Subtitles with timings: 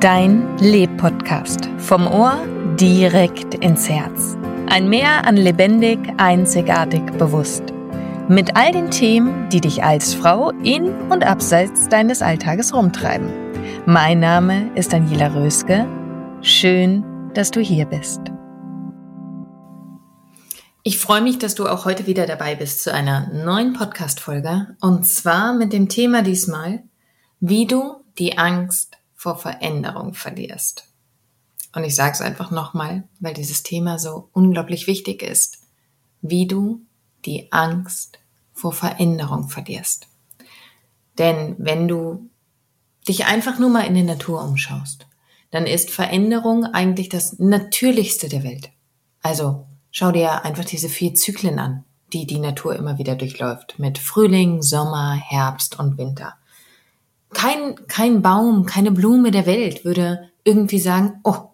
[0.00, 1.68] Dein Leb-Podcast.
[1.76, 2.42] Vom Ohr
[2.76, 4.34] direkt ins Herz.
[4.66, 7.64] Ein Meer an lebendig, einzigartig, bewusst.
[8.26, 13.28] Mit all den Themen, die dich als Frau in und abseits deines Alltages rumtreiben.
[13.84, 15.86] Mein Name ist Daniela Röske.
[16.40, 17.04] Schön,
[17.34, 18.22] dass du hier bist.
[20.82, 24.78] Ich freue mich, dass du auch heute wieder dabei bist zu einer neuen Podcast-Folge.
[24.80, 26.84] Und zwar mit dem Thema diesmal,
[27.40, 30.86] wie du die Angst vor Veränderung verlierst.
[31.74, 35.58] Und ich sage es einfach nochmal, weil dieses Thema so unglaublich wichtig ist,
[36.22, 36.80] wie du
[37.26, 38.18] die Angst
[38.54, 40.08] vor Veränderung verlierst.
[41.18, 42.30] Denn wenn du
[43.06, 45.06] dich einfach nur mal in der Natur umschaust,
[45.50, 48.70] dann ist Veränderung eigentlich das Natürlichste der Welt.
[49.20, 53.98] Also schau dir einfach diese vier Zyklen an, die die Natur immer wieder durchläuft, mit
[53.98, 56.39] Frühling, Sommer, Herbst und Winter.
[57.32, 61.50] Kein, kein Baum, keine Blume der Welt würde irgendwie sagen, oh,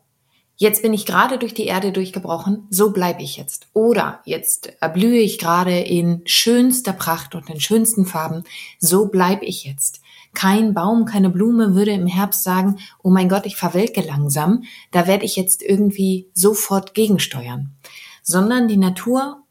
[0.58, 3.68] Jetzt bin ich gerade durch die Erde durchgebrochen, so bleibe ich jetzt.
[3.74, 8.42] Oder jetzt erblühe ich gerade in schönster Pracht und in schönsten Farben,
[8.78, 10.00] so bleibe ich jetzt.
[10.32, 15.06] Kein Baum, keine Blume würde im Herbst sagen, oh mein Gott, ich verwelke langsam, da
[15.06, 17.76] werde ich jetzt irgendwie sofort gegensteuern.
[18.22, 19.42] Sondern die Natur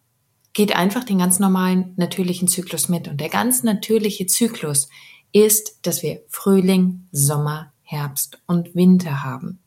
[0.53, 3.07] geht einfach den ganz normalen natürlichen Zyklus mit.
[3.07, 4.89] Und der ganz natürliche Zyklus
[5.35, 9.59] ist, dass wir Frühling, Sommer, Herbst und Winter haben.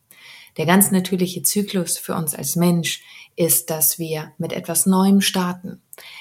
[0.57, 3.03] Der ganz natürliche Zyklus für uns als Mensch
[3.35, 5.79] ist, dass wir mit etwas Neuem starten,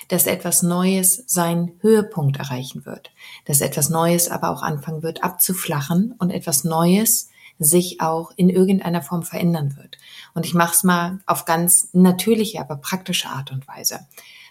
[0.09, 3.10] dass etwas Neues seinen Höhepunkt erreichen wird,
[3.47, 9.00] dass etwas Neues aber auch anfangen wird abzuflachen und etwas Neues sich auch in irgendeiner
[9.00, 9.97] Form verändern wird.
[10.34, 14.00] Und ich mache es mal auf ganz natürliche, aber praktische Art und Weise.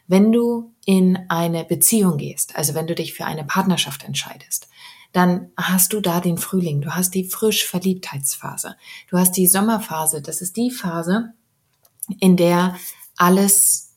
[0.07, 4.67] Wenn du in eine Beziehung gehst, also wenn du dich für eine Partnerschaft entscheidest,
[5.13, 8.75] dann hast du da den Frühling, du hast die frisch Verliebtheitsphase,
[9.09, 11.33] du hast die Sommerphase, das ist die Phase,
[12.19, 12.75] in der
[13.15, 13.95] alles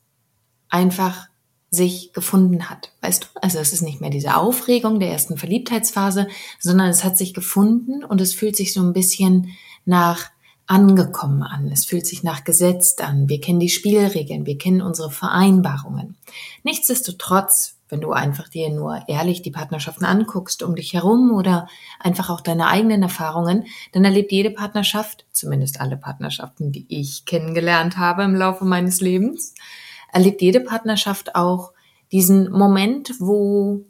[0.69, 1.29] einfach
[1.71, 3.29] sich gefunden hat, weißt du?
[3.43, 6.27] Also es ist nicht mehr diese Aufregung der ersten Verliebtheitsphase,
[6.59, 9.51] sondern es hat sich gefunden und es fühlt sich so ein bisschen
[9.85, 10.31] nach
[10.67, 11.71] angekommen an.
[11.71, 13.29] Es fühlt sich nach gesetzt an.
[13.29, 16.17] Wir kennen die Spielregeln, wir kennen unsere Vereinbarungen.
[16.63, 21.69] Nichtsdestotrotz wenn du einfach dir nur ehrlich die Partnerschaften anguckst um dich herum oder
[21.99, 27.97] einfach auch deine eigenen Erfahrungen, dann erlebt jede Partnerschaft, zumindest alle Partnerschaften, die ich kennengelernt
[27.99, 29.55] habe im Laufe meines Lebens,
[30.13, 31.73] erlebt jede Partnerschaft auch
[32.13, 33.85] diesen Moment, wo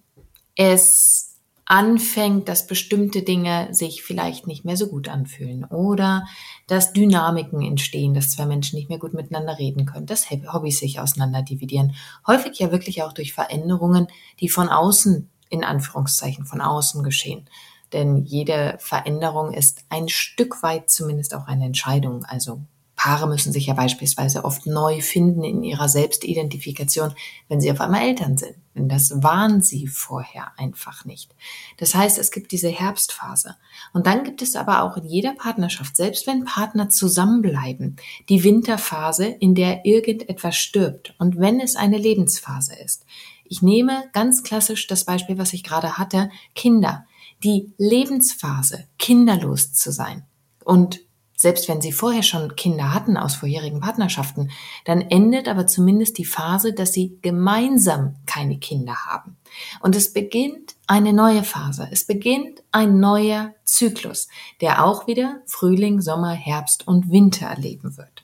[0.57, 1.30] es
[1.71, 6.27] anfängt, dass bestimmte Dinge sich vielleicht nicht mehr so gut anfühlen oder
[6.67, 10.99] dass Dynamiken entstehen, dass zwei Menschen nicht mehr gut miteinander reden können, dass Hobbys sich
[10.99, 11.95] auseinanderdividieren.
[12.27, 14.09] Häufig ja wirklich auch durch Veränderungen,
[14.41, 17.49] die von außen, in Anführungszeichen, von außen geschehen.
[17.93, 22.25] Denn jede Veränderung ist ein Stück weit zumindest auch eine Entscheidung.
[22.25, 22.63] Also
[23.01, 27.15] Paare müssen sich ja beispielsweise oft neu finden in ihrer Selbstidentifikation,
[27.49, 28.57] wenn sie auf einmal Eltern sind.
[28.75, 31.35] Denn das waren sie vorher einfach nicht.
[31.79, 33.57] Das heißt, es gibt diese Herbstphase.
[33.95, 37.97] Und dann gibt es aber auch in jeder Partnerschaft, selbst wenn Partner zusammenbleiben,
[38.29, 41.15] die Winterphase, in der irgendetwas stirbt.
[41.17, 43.07] Und wenn es eine Lebensphase ist.
[43.47, 47.07] Ich nehme ganz klassisch das Beispiel, was ich gerade hatte, Kinder.
[47.43, 50.27] Die Lebensphase, kinderlos zu sein.
[50.67, 51.01] Und
[51.41, 54.51] selbst wenn sie vorher schon Kinder hatten aus vorherigen Partnerschaften,
[54.85, 59.39] dann endet aber zumindest die Phase, dass sie gemeinsam keine Kinder haben.
[59.81, 61.89] Und es beginnt eine neue Phase.
[61.91, 64.29] Es beginnt ein neuer Zyklus,
[64.61, 68.23] der auch wieder Frühling, Sommer, Herbst und Winter erleben wird.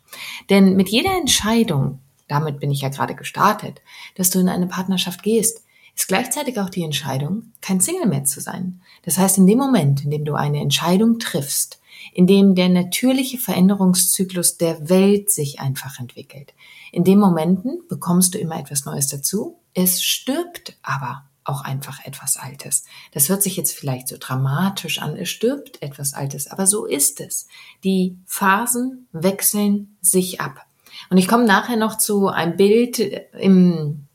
[0.50, 3.80] Denn mit jeder Entscheidung, damit bin ich ja gerade gestartet,
[4.16, 5.62] dass du in eine Partnerschaft gehst,
[5.96, 8.80] ist gleichzeitig auch die Entscheidung, kein Single mehr zu sein.
[9.02, 11.80] Das heißt, in dem Moment, in dem du eine Entscheidung triffst,
[12.12, 16.54] in dem der natürliche Veränderungszyklus der Welt sich einfach entwickelt,
[16.92, 19.58] in dem Momenten bekommst du immer etwas Neues dazu.
[19.74, 22.84] Es stirbt aber auch einfach etwas Altes.
[23.12, 25.16] Das hört sich jetzt vielleicht so dramatisch an.
[25.16, 27.46] Es stirbt etwas Altes, aber so ist es.
[27.84, 30.66] Die Phasen wechseln sich ab.
[31.08, 34.05] Und ich komme nachher noch zu einem Bild im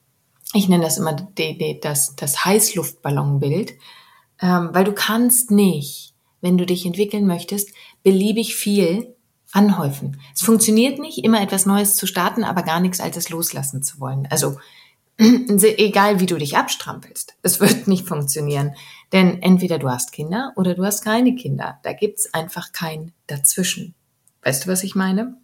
[0.53, 3.73] ich nenne das immer die, die, das, das Heißluftballonbild,
[4.41, 7.69] ähm, weil du kannst nicht, wenn du dich entwickeln möchtest,
[8.03, 9.15] beliebig viel
[9.51, 10.19] anhäufen.
[10.33, 14.27] Es funktioniert nicht, immer etwas Neues zu starten, aber gar nichts Altes loslassen zu wollen.
[14.29, 14.57] Also
[15.17, 18.75] egal wie du dich abstrampelst, es wird nicht funktionieren.
[19.11, 21.79] Denn entweder du hast Kinder oder du hast keine Kinder.
[21.83, 23.93] Da gibt's einfach kein Dazwischen.
[24.43, 25.37] Weißt du, was ich meine?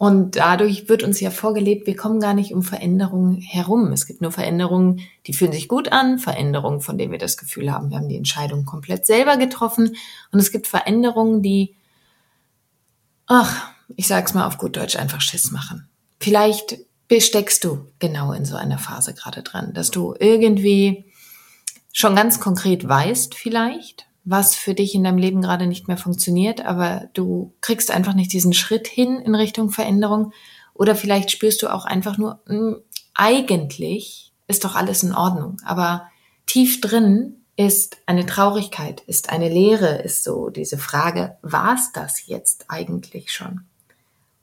[0.00, 3.92] Und dadurch wird uns ja vorgelebt, wir kommen gar nicht um Veränderungen herum.
[3.92, 7.70] Es gibt nur Veränderungen, die fühlen sich gut an, Veränderungen, von denen wir das Gefühl
[7.70, 9.94] haben, wir haben die Entscheidung komplett selber getroffen.
[10.32, 11.76] Und es gibt Veränderungen, die,
[13.26, 15.86] ach, ich sag's mal auf gut Deutsch, einfach Schiss machen.
[16.18, 21.12] Vielleicht besteckst du genau in so einer Phase gerade dran, dass du irgendwie
[21.92, 26.64] schon ganz konkret weißt vielleicht, was für dich in deinem Leben gerade nicht mehr funktioniert,
[26.64, 30.32] aber du kriegst einfach nicht diesen Schritt hin in Richtung Veränderung.
[30.74, 32.76] Oder vielleicht spürst du auch einfach nur, mh, hm,
[33.14, 36.08] eigentlich ist doch alles in Ordnung, aber
[36.46, 42.26] tief drin ist eine Traurigkeit, ist eine Leere, ist so diese Frage, war es das
[42.26, 43.62] jetzt eigentlich schon?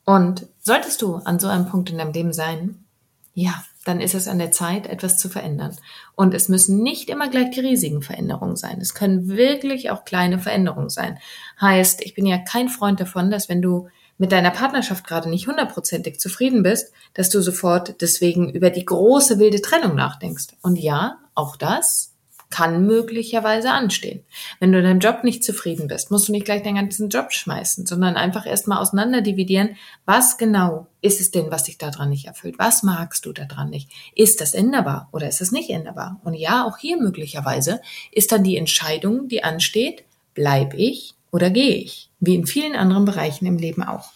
[0.06, 2.86] Und solltest du an so einem Punkt in deinem Leben sein,
[3.34, 5.76] ja, dann ist es an der Zeit, etwas zu verändern.
[6.16, 8.80] Und es müssen nicht immer gleich die riesigen Veränderungen sein.
[8.82, 11.18] Es können wirklich auch kleine Veränderungen sein.
[11.62, 13.88] Heißt, ich bin ja kein Freund davon, dass wenn du
[14.18, 19.40] mit deiner Partnerschaft gerade nicht hundertprozentig zufrieden bist, dass du sofort deswegen über die große
[19.40, 20.48] wilde Trennung nachdenkst.
[20.62, 22.14] Und ja, auch das
[22.50, 24.24] kann möglicherweise anstehen.
[24.60, 27.32] Wenn du in deinem Job nicht zufrieden bist, musst du nicht gleich deinen ganzen Job
[27.32, 32.26] schmeißen, sondern einfach erstmal auseinander dividieren, was genau ist es denn, was dich daran nicht
[32.26, 32.56] erfüllt?
[32.58, 33.90] Was magst du daran nicht?
[34.16, 36.20] Ist das änderbar oder ist es nicht änderbar?
[36.24, 41.76] Und ja, auch hier möglicherweise ist dann die Entscheidung, die ansteht, bleib ich oder gehe
[41.76, 42.10] ich?
[42.20, 44.12] Wie in vielen anderen Bereichen im Leben auch.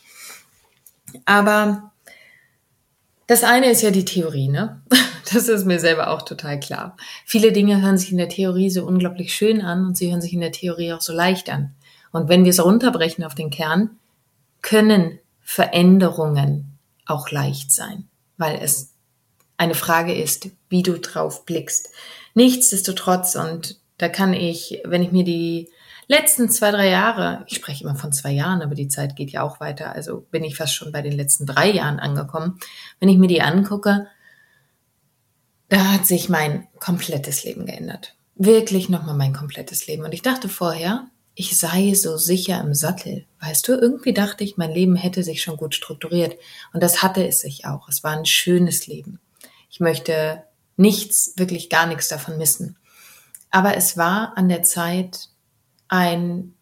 [1.25, 1.91] Aber
[3.31, 4.81] das eine ist ja die Theorie, ne?
[5.33, 6.98] Das ist mir selber auch total klar.
[7.25, 10.33] Viele Dinge hören sich in der Theorie so unglaublich schön an und sie hören sich
[10.33, 11.74] in der Theorie auch so leicht an.
[12.12, 13.92] Und wenn wir es runterbrechen auf den Kern,
[14.62, 18.92] können Veränderungen auch leicht sein, weil es
[19.56, 21.92] eine Frage ist, wie du drauf blickst.
[22.33, 25.69] Nichtsdestotrotz, und da kann ich, wenn ich mir die
[26.12, 29.44] letzten zwei, drei Jahre, ich spreche immer von zwei Jahren, aber die Zeit geht ja
[29.44, 32.60] auch weiter, also bin ich fast schon bei den letzten drei Jahren angekommen,
[33.00, 34.08] wenn ich mir die angucke,
[35.69, 38.16] da hat sich mein komplettes Leben geändert.
[38.36, 40.04] Wirklich nochmal mein komplettes Leben.
[40.04, 43.25] Und ich dachte vorher, ich sei so sicher im Sattel.
[43.40, 46.36] Weißt du, irgendwie dachte ich, mein Leben hätte sich schon gut strukturiert.
[46.74, 47.88] Und das hatte es sich auch.
[47.88, 49.22] Es war ein schönes Leben.
[49.69, 50.44] Ich möchte
[50.75, 52.78] nichts, wirklich gar nichts davon missen.
[53.50, 55.30] Aber es war an der Zeit,
[55.92, 56.56] ein,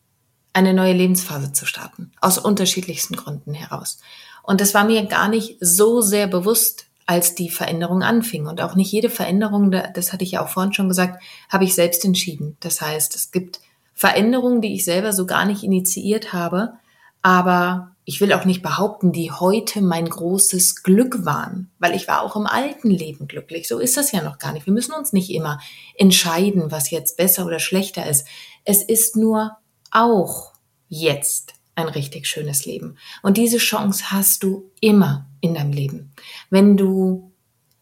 [0.51, 2.11] eine neue Lebensphase zu starten.
[2.19, 3.99] Aus unterschiedlichsten Gründen heraus.
[4.43, 8.47] Und es war mir gar nicht so sehr bewusst, als die Veränderung anfing.
[8.47, 11.75] Und auch nicht jede Veränderung, das hatte ich ja auch vorhin schon gesagt, habe ich
[11.75, 12.57] selbst entschieden.
[12.59, 13.59] Das heißt, es gibt
[13.93, 16.73] Veränderungen, die ich selber so gar nicht initiiert habe,
[17.21, 22.23] aber ich will auch nicht behaupten, die heute mein großes Glück waren, weil ich war
[22.23, 23.67] auch im alten Leben glücklich.
[23.67, 24.65] So ist das ja noch gar nicht.
[24.65, 25.59] Wir müssen uns nicht immer
[25.95, 28.25] entscheiden, was jetzt besser oder schlechter ist.
[28.65, 29.57] Es ist nur
[29.91, 30.53] auch
[30.87, 32.97] jetzt ein richtig schönes Leben.
[33.21, 36.11] Und diese Chance hast du immer in deinem Leben.
[36.49, 37.31] Wenn du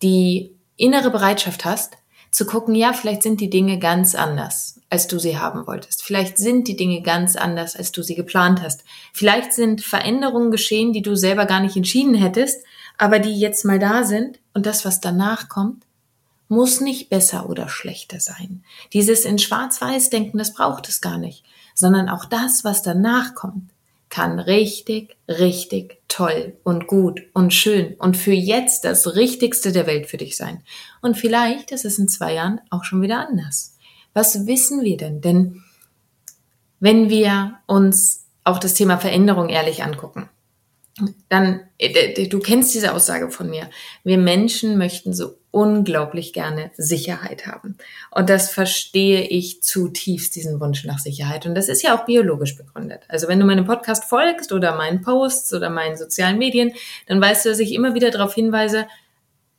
[0.02, 1.98] die innere Bereitschaft hast,
[2.30, 6.04] zu gucken, ja, vielleicht sind die Dinge ganz anders, als du sie haben wolltest.
[6.04, 8.84] Vielleicht sind die Dinge ganz anders, als du sie geplant hast.
[9.14, 12.64] Vielleicht sind Veränderungen geschehen, die du selber gar nicht entschieden hättest,
[12.98, 15.84] aber die jetzt mal da sind und das, was danach kommt,
[16.48, 18.64] muss nicht besser oder schlechter sein.
[18.94, 21.44] Dieses in Schwarz-Weiß denken, das braucht es gar nicht,
[21.76, 23.70] sondern auch das, was danach kommt,
[24.10, 30.08] kann richtig, richtig toll und gut und schön und für jetzt das Richtigste der Welt
[30.08, 30.64] für dich sein.
[31.02, 33.76] Und vielleicht ist es in zwei Jahren auch schon wieder anders.
[34.14, 35.22] Was wissen wir denn?
[35.22, 35.64] Denn
[36.80, 40.30] wenn wir uns auch das Thema Veränderung ehrlich angucken,
[41.30, 43.70] dann, äh, du kennst diese Aussage von mir.
[44.04, 47.80] Wir Menschen möchten so unglaublich gerne Sicherheit haben.
[48.12, 51.48] Und das verstehe ich zutiefst, diesen Wunsch nach Sicherheit.
[51.48, 53.02] Und das ist ja auch biologisch begründet.
[53.08, 56.74] Also wenn du meinem Podcast folgst oder meinen Posts oder meinen sozialen Medien,
[57.08, 58.86] dann weißt du, dass ich immer wieder darauf hinweise,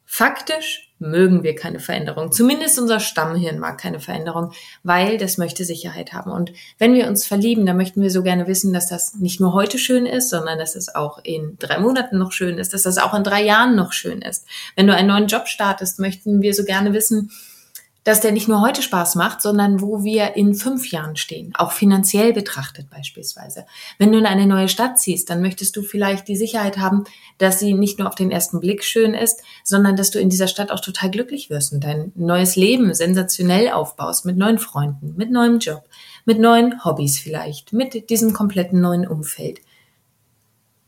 [0.07, 2.33] faktisch mögen wir keine Veränderung.
[2.33, 4.52] Zumindest unser Stammhirn mag keine Veränderung,
[4.83, 6.31] weil das möchte Sicherheit haben.
[6.31, 9.52] Und wenn wir uns verlieben, dann möchten wir so gerne wissen, dass das nicht nur
[9.52, 12.99] heute schön ist, sondern dass es auch in drei Monaten noch schön ist, dass das
[12.99, 14.47] auch in drei Jahren noch schön ist.
[14.76, 17.31] Wenn du einen neuen Job startest, möchten wir so gerne wissen,
[18.08, 21.72] dass der nicht nur heute Spaß macht, sondern wo wir in fünf Jahren stehen, auch
[21.72, 23.66] finanziell betrachtet beispielsweise.
[23.98, 27.04] Wenn du in eine neue Stadt ziehst, dann möchtest du vielleicht die Sicherheit haben,
[27.36, 30.48] dass sie nicht nur auf den ersten Blick schön ist, sondern dass du in dieser
[30.48, 35.30] Stadt auch total glücklich wirst und dein neues Leben sensationell aufbaust mit neuen Freunden, mit
[35.30, 35.84] neuem Job,
[36.24, 39.60] mit neuen Hobbys vielleicht, mit diesem kompletten neuen Umfeld.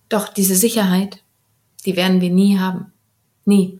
[0.08, 1.22] Doch diese Sicherheit,
[1.84, 2.94] die werden wir nie haben.
[3.44, 3.78] Nie.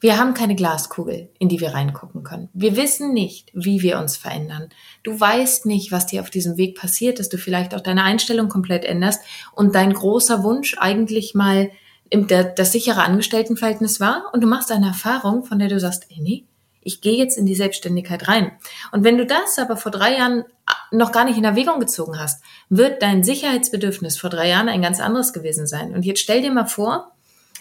[0.00, 2.50] Wir haben keine Glaskugel, in die wir reingucken können.
[2.52, 4.68] Wir wissen nicht, wie wir uns verändern.
[5.02, 8.48] Du weißt nicht, was dir auf diesem Weg passiert, dass du vielleicht auch deine Einstellung
[8.48, 9.22] komplett änderst
[9.52, 11.70] und dein großer Wunsch eigentlich mal
[12.10, 16.44] das sichere Angestelltenverhältnis war und du machst eine Erfahrung, von der du sagst, ey, nee,
[16.82, 18.52] ich gehe jetzt in die Selbstständigkeit rein.
[18.92, 20.44] Und wenn du das aber vor drei Jahren
[20.92, 25.00] noch gar nicht in Erwägung gezogen hast, wird dein Sicherheitsbedürfnis vor drei Jahren ein ganz
[25.00, 25.94] anderes gewesen sein.
[25.94, 27.13] Und jetzt stell dir mal vor,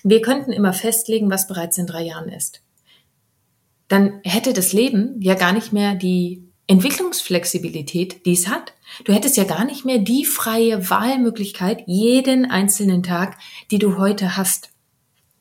[0.04, 2.62] wir könnten immer festlegen, was bereits in drei Jahren ist.
[3.88, 8.74] Dann hätte das Leben ja gar nicht mehr die Entwicklungsflexibilität, die es hat.
[9.06, 13.38] Du hättest ja gar nicht mehr die freie Wahlmöglichkeit jeden einzelnen Tag,
[13.72, 14.70] die du heute hast.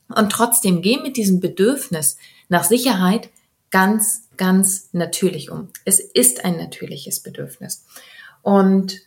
[0.09, 2.17] Und trotzdem geh mit diesem Bedürfnis
[2.49, 3.31] nach Sicherheit
[3.71, 5.69] ganz, ganz natürlich um.
[5.85, 7.87] Es ist ein natürliches Bedürfnis.
[8.43, 9.01] Und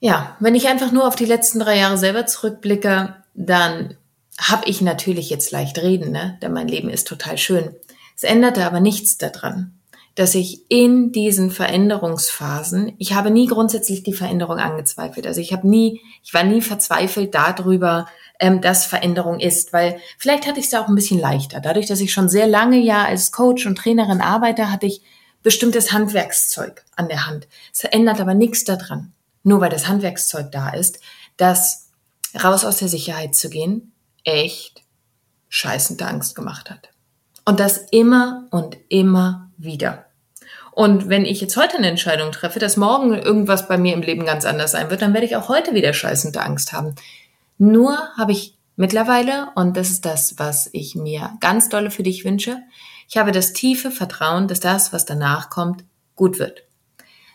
[0.00, 3.96] ja, wenn ich einfach nur auf die letzten drei Jahre selber zurückblicke, dann
[4.38, 6.38] habe ich natürlich jetzt leicht reden, ne?
[6.42, 7.74] denn mein Leben ist total schön.
[8.16, 9.78] Es änderte aber nichts daran,
[10.14, 15.26] dass ich in diesen Veränderungsphasen, ich habe nie grundsätzlich die Veränderung angezweifelt.
[15.26, 18.06] Also ich habe nie, ich war nie verzweifelt darüber,
[18.40, 21.60] ähm, dass Veränderung ist, weil vielleicht hatte ich es auch ein bisschen leichter.
[21.60, 25.02] Dadurch, dass ich schon sehr lange ja als Coach und Trainerin arbeite, hatte ich
[25.42, 27.46] bestimmtes Handwerkszeug an der Hand.
[27.72, 29.12] Es ändert aber nichts daran,
[29.42, 31.00] nur weil das Handwerkszeug da ist,
[31.36, 31.85] dass
[32.42, 33.92] raus aus der Sicherheit zu gehen,
[34.24, 34.82] echt
[35.48, 36.90] scheißende Angst gemacht hat.
[37.44, 40.06] Und das immer und immer wieder.
[40.72, 44.26] Und wenn ich jetzt heute eine Entscheidung treffe, dass morgen irgendwas bei mir im Leben
[44.26, 46.94] ganz anders sein wird, dann werde ich auch heute wieder scheißende Angst haben.
[47.56, 52.24] Nur habe ich mittlerweile, und das ist das, was ich mir ganz dolle für dich
[52.26, 52.58] wünsche,
[53.08, 56.65] ich habe das tiefe Vertrauen, dass das, was danach kommt, gut wird.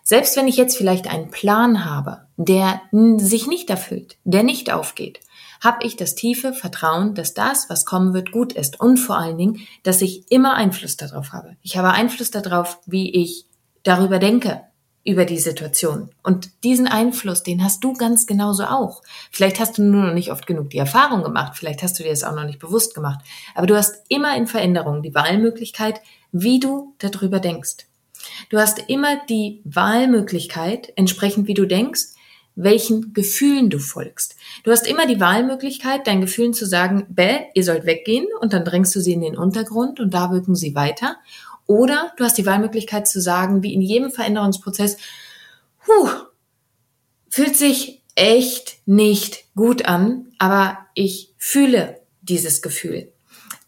[0.04, 2.82] Selbst wenn ich jetzt vielleicht einen Plan habe, der
[3.18, 5.20] sich nicht erfüllt, der nicht aufgeht,
[5.62, 9.38] habe ich das tiefe Vertrauen, dass das, was kommen wird, gut ist und vor allen
[9.38, 11.56] Dingen, dass ich immer Einfluss darauf habe.
[11.62, 13.46] Ich habe Einfluss darauf, wie ich
[13.84, 14.62] darüber denke,
[15.04, 16.10] über die Situation.
[16.24, 19.02] Und diesen Einfluss, den hast du ganz genauso auch.
[19.32, 22.12] Vielleicht hast du nur noch nicht oft genug die Erfahrung gemacht, vielleicht hast du dir
[22.12, 23.20] das auch noch nicht bewusst gemacht,
[23.56, 27.88] aber du hast immer in Veränderung die Wahlmöglichkeit, wie du darüber denkst.
[28.50, 32.16] Du hast immer die Wahlmöglichkeit, entsprechend wie du denkst,
[32.56, 34.36] welchen Gefühlen du folgst.
[34.64, 38.66] Du hast immer die Wahlmöglichkeit, deinen Gefühlen zu sagen, bäh, ihr sollt weggehen und dann
[38.66, 41.18] drängst du sie in den Untergrund und da wirken sie weiter.
[41.66, 44.98] Oder du hast die Wahlmöglichkeit zu sagen, wie in jedem Veränderungsprozess,
[45.88, 46.10] huh,
[47.30, 53.12] fühlt sich echt nicht gut an, aber ich fühle dieses Gefühl.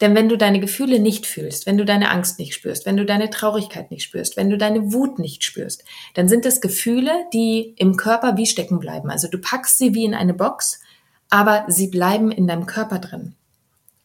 [0.03, 3.05] Denn wenn du deine Gefühle nicht fühlst, wenn du deine Angst nicht spürst, wenn du
[3.05, 7.73] deine Traurigkeit nicht spürst, wenn du deine Wut nicht spürst, dann sind es Gefühle, die
[7.77, 9.09] im Körper wie stecken bleiben.
[9.09, 10.81] Also du packst sie wie in eine Box,
[11.29, 13.35] aber sie bleiben in deinem Körper drin.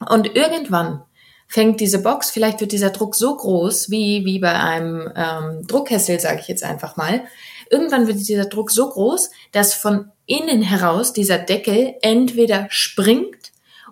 [0.09, 1.03] Und irgendwann
[1.49, 6.21] fängt diese Box, vielleicht wird dieser Druck so groß wie, wie bei einem ähm, Druckkessel,
[6.21, 7.25] sage ich jetzt einfach mal.
[7.71, 13.51] Irgendwann wird dieser Druck so groß, dass von innen heraus dieser Deckel entweder springt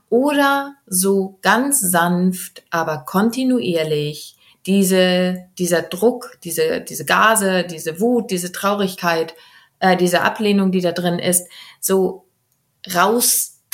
[0.08, 4.36] oder so ganz sanft, aber kontinuierlich
[4.66, 9.34] diese, dieser Druck, diese, diese Gase, diese Wut, diese Traurigkeit,
[9.78, 11.48] äh, diese Ablehnung, die da drin ist,
[11.80, 12.26] so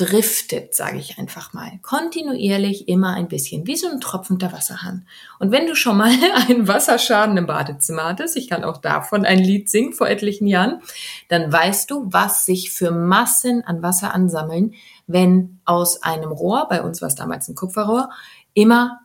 [0.00, 1.78] rausdriftet, sage ich einfach mal.
[1.82, 5.06] Kontinuierlich immer ein bisschen, wie so ein tropfender Wasserhahn.
[5.38, 6.12] Und wenn du schon mal
[6.48, 10.80] einen Wasserschaden im Badezimmer hattest, ich kann auch davon ein Lied singen vor etlichen Jahren,
[11.28, 14.74] dann weißt du, was sich für Massen an Wasser ansammeln,
[15.06, 18.10] wenn aus einem Rohr, bei uns war es damals ein Kupferrohr,
[18.54, 19.00] immer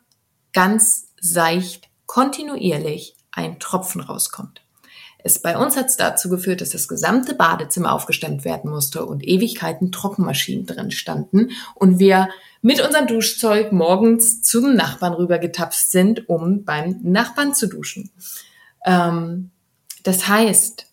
[0.53, 4.61] ganz seicht, kontinuierlich ein Tropfen rauskommt.
[5.27, 9.27] Es bei uns hat es dazu geführt, dass das gesamte Badezimmer aufgestemmt werden musste und
[9.27, 12.29] Ewigkeiten Trockenmaschinen drin standen und wir
[12.61, 18.09] mit unserem Duschzeug morgens zum Nachbarn rübergetapst sind, um beim Nachbarn zu duschen.
[18.85, 19.51] Ähm,
[20.03, 20.87] das heißt,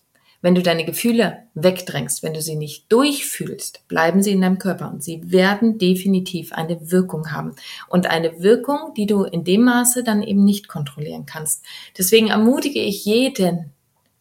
[0.45, 4.91] wenn du deine Gefühle wegdrängst, wenn du sie nicht durchfühlst, bleiben sie in deinem Körper
[4.91, 7.55] und sie werden definitiv eine Wirkung haben.
[7.89, 11.65] Und eine Wirkung, die du in dem Maße dann eben nicht kontrollieren kannst.
[11.97, 13.74] Deswegen ermutige ich jeden,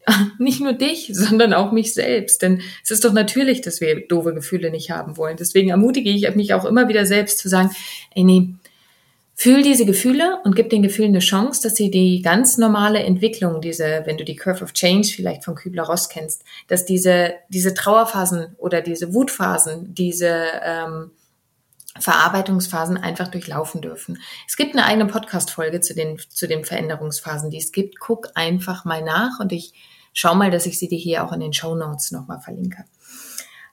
[0.37, 2.41] nicht nur dich, sondern auch mich selbst.
[2.41, 5.37] Denn es ist doch natürlich, dass wir doofe Gefühle nicht haben wollen.
[5.37, 7.71] Deswegen ermutige ich mich auch immer wieder selbst zu sagen,
[8.15, 8.49] ey nee,
[9.35, 13.61] Fühl diese Gefühle und gib den Gefühlen eine Chance, dass sie die ganz normale Entwicklung,
[13.61, 18.55] diese, wenn du die Curve of Change vielleicht von Kübler-Ross kennst, dass diese, diese Trauerphasen
[18.57, 21.11] oder diese Wutphasen, diese ähm,
[21.99, 24.21] Verarbeitungsphasen einfach durchlaufen dürfen.
[24.47, 27.99] Es gibt eine eigene Podcast-Folge zu den, zu den Veränderungsphasen, die es gibt.
[27.99, 29.73] Guck einfach mal nach und ich
[30.13, 32.85] schau mal, dass ich sie dir hier auch in den Show Notes nochmal verlinke.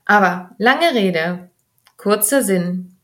[0.06, 1.50] Aber lange Rede,
[1.96, 2.96] kurzer Sinn.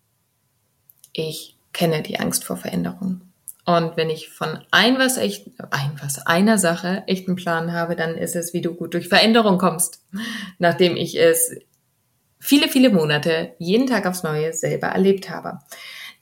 [1.12, 3.20] Ich kenne die Angst vor Veränderung.
[3.64, 7.96] Und wenn ich von ein was echt, ein was, einer Sache echt einen Plan habe,
[7.96, 10.00] dann ist es, wie du gut durch Veränderung kommst.
[10.58, 11.56] Nachdem ich es
[12.38, 15.58] viele, viele Monate jeden Tag aufs Neue selber erlebt habe.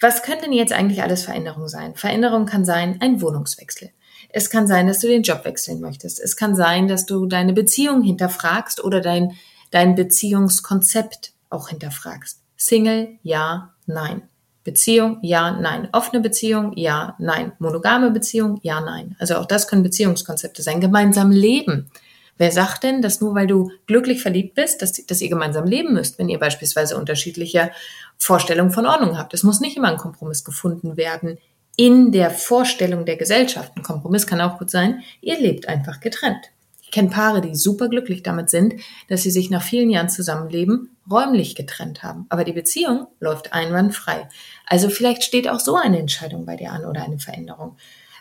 [0.00, 1.94] Was könnte denn jetzt eigentlich alles Veränderung sein?
[1.94, 3.90] Veränderung kann sein ein Wohnungswechsel.
[4.30, 6.20] Es kann sein, dass du den Job wechseln möchtest.
[6.20, 9.32] Es kann sein, dass du deine Beziehung hinterfragst oder dein,
[9.70, 12.40] dein Beziehungskonzept auch hinterfragst.
[12.56, 14.22] Single, ja, nein.
[14.64, 15.88] Beziehung, ja, nein.
[15.92, 17.52] Offene Beziehung, ja, nein.
[17.58, 19.14] Monogame Beziehung, ja, nein.
[19.18, 20.80] Also auch das können Beziehungskonzepte sein.
[20.80, 21.90] Gemeinsam leben.
[22.36, 25.92] Wer sagt denn, dass nur weil du glücklich verliebt bist, dass, dass ihr gemeinsam leben
[25.92, 27.70] müsst, wenn ihr beispielsweise unterschiedliche
[28.16, 29.34] Vorstellungen von Ordnung habt?
[29.34, 31.38] Es muss nicht immer ein Kompromiss gefunden werden
[31.76, 33.72] in der Vorstellung der Gesellschaft.
[33.76, 36.50] Ein Kompromiss kann auch gut sein, ihr lebt einfach getrennt.
[36.82, 38.74] Ich kenne Paare, die super glücklich damit sind,
[39.08, 42.26] dass sie sich nach vielen Jahren zusammenleben räumlich getrennt haben.
[42.28, 44.28] Aber die Beziehung läuft einwandfrei.
[44.66, 47.76] Also vielleicht steht auch so eine Entscheidung bei dir an oder eine Veränderung.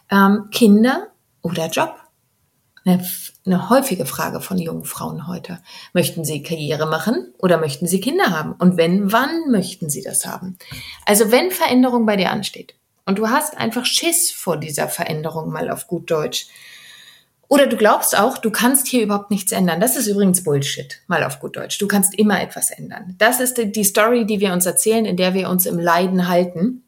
[0.09, 1.09] Ähm, Kinder
[1.41, 1.95] oder Job?
[2.85, 3.05] Eine,
[3.45, 5.59] eine häufige Frage von jungen Frauen heute.
[5.93, 8.53] Möchten sie Karriere machen oder möchten sie Kinder haben?
[8.53, 10.57] Und wenn, wann möchten sie das haben?
[11.05, 15.69] Also wenn Veränderung bei dir ansteht und du hast einfach Schiss vor dieser Veränderung mal
[15.69, 16.47] auf gut Deutsch,
[17.53, 19.79] oder du glaubst auch, du kannst hier überhaupt nichts ändern.
[19.79, 21.77] Das ist übrigens Bullshit, mal auf gut Deutsch.
[21.77, 23.13] Du kannst immer etwas ändern.
[23.19, 26.83] Das ist die Story, die wir uns erzählen, in der wir uns im Leiden halten.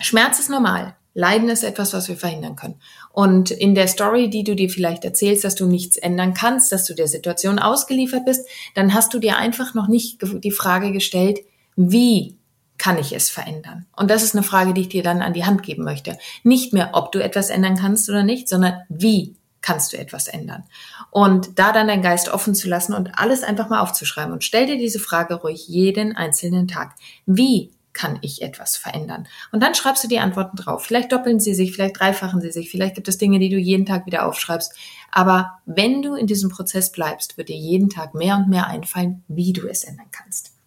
[0.00, 0.96] Schmerz ist normal.
[1.12, 2.80] Leiden ist etwas, was wir verhindern können.
[3.12, 6.86] Und in der Story, die du dir vielleicht erzählst, dass du nichts ändern kannst, dass
[6.86, 11.40] du der Situation ausgeliefert bist, dann hast du dir einfach noch nicht die Frage gestellt,
[11.76, 12.37] wie
[12.78, 13.86] kann ich es verändern?
[13.96, 16.16] Und das ist eine Frage, die ich dir dann an die Hand geben möchte.
[16.44, 20.64] Nicht mehr, ob du etwas ändern kannst oder nicht, sondern wie kannst du etwas ändern.
[21.10, 24.66] Und da dann deinen Geist offen zu lassen und alles einfach mal aufzuschreiben und stell
[24.66, 26.94] dir diese Frage ruhig jeden einzelnen Tag.
[27.26, 29.26] Wie kann ich etwas verändern?
[29.50, 30.84] Und dann schreibst du die Antworten drauf.
[30.84, 33.86] Vielleicht doppeln sie sich, vielleicht dreifachen sie sich, vielleicht gibt es Dinge, die du jeden
[33.86, 34.72] Tag wieder aufschreibst.
[35.10, 39.24] Aber wenn du in diesem Prozess bleibst, wird dir jeden Tag mehr und mehr einfallen,
[39.26, 40.57] wie du es ändern kannst.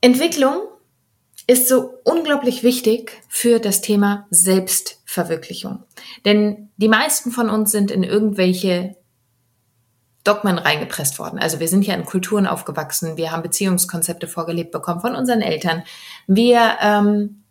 [0.00, 0.60] Entwicklung
[1.46, 5.84] ist so unglaublich wichtig für das Thema Selbstverwirklichung.
[6.24, 8.96] Denn die meisten von uns sind in irgendwelche
[10.24, 11.38] Dogmen reingepresst worden.
[11.38, 15.84] Also wir sind ja in Kulturen aufgewachsen, wir haben Beziehungskonzepte vorgelebt bekommen von unseren Eltern,
[16.26, 17.44] wir ähm,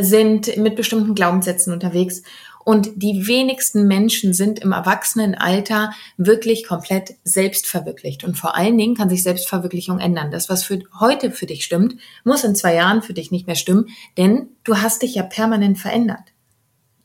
[0.00, 2.22] sind mit bestimmten Glaubenssätzen unterwegs
[2.68, 8.24] und die wenigsten Menschen sind im Erwachsenenalter wirklich komplett selbstverwirklicht.
[8.24, 10.30] Und vor allen Dingen kann sich Selbstverwirklichung ändern.
[10.30, 13.56] Das, was für heute für dich stimmt, muss in zwei Jahren für dich nicht mehr
[13.56, 13.86] stimmen,
[14.18, 16.34] denn du hast dich ja permanent verändert.